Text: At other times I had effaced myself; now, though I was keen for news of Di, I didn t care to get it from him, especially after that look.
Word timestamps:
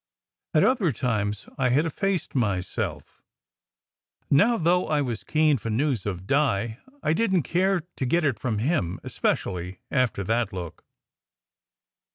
At 0.55 0.63
other 0.63 0.91
times 0.91 1.47
I 1.59 1.69
had 1.69 1.85
effaced 1.85 2.33
myself; 2.33 3.21
now, 4.31 4.57
though 4.57 4.87
I 4.87 4.99
was 4.99 5.23
keen 5.23 5.57
for 5.57 5.69
news 5.69 6.07
of 6.07 6.25
Di, 6.25 6.79
I 7.03 7.13
didn 7.13 7.43
t 7.43 7.51
care 7.51 7.81
to 7.97 8.05
get 8.07 8.23
it 8.25 8.39
from 8.39 8.57
him, 8.57 8.99
especially 9.03 9.79
after 9.91 10.23
that 10.23 10.51
look. 10.51 10.83